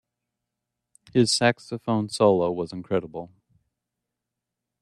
[1.13, 3.29] His saxophone solo was incredible.